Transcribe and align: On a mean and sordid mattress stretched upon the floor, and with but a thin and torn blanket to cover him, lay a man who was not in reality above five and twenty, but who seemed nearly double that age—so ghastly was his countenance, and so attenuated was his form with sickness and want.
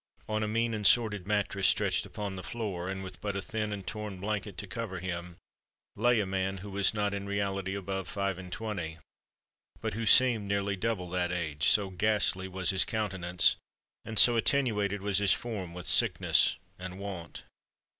On 0.27 0.41
a 0.41 0.47
mean 0.47 0.73
and 0.73 0.87
sordid 0.87 1.27
mattress 1.27 1.67
stretched 1.67 2.07
upon 2.07 2.35
the 2.35 2.41
floor, 2.41 2.89
and 2.89 3.03
with 3.03 3.21
but 3.21 3.35
a 3.37 3.39
thin 3.41 3.71
and 3.71 3.85
torn 3.85 4.19
blanket 4.19 4.57
to 4.57 4.65
cover 4.65 4.97
him, 4.97 5.37
lay 5.95 6.19
a 6.19 6.25
man 6.25 6.57
who 6.65 6.71
was 6.71 6.91
not 6.95 7.13
in 7.13 7.27
reality 7.29 7.75
above 7.75 8.07
five 8.07 8.39
and 8.39 8.51
twenty, 8.51 8.97
but 9.79 9.93
who 9.93 10.07
seemed 10.07 10.47
nearly 10.47 10.75
double 10.75 11.07
that 11.11 11.31
age—so 11.31 11.91
ghastly 11.91 12.47
was 12.47 12.71
his 12.71 12.83
countenance, 12.83 13.57
and 14.03 14.17
so 14.17 14.35
attenuated 14.35 15.03
was 15.03 15.19
his 15.19 15.33
form 15.33 15.71
with 15.75 15.85
sickness 15.85 16.57
and 16.79 16.97
want. 16.97 17.43